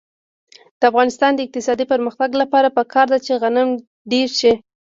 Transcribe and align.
د 0.79 0.81
افغانستان 0.91 1.31
د 1.33 1.39
اقتصادي 1.45 1.85
پرمختګ 1.93 2.29
لپاره 2.41 2.73
پکار 2.77 3.05
ده 3.13 3.19
چې 3.25 3.33
غنم 3.41 3.69
ډېر 4.11 4.29
شي. 4.39 4.53